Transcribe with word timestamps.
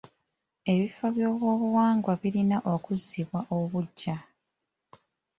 Ebifo 0.73 1.05
by'ebyobuwangwa 1.15 2.13
birina 2.21 2.57
okuzzibwa 2.73 3.39
obuggya. 3.57 4.15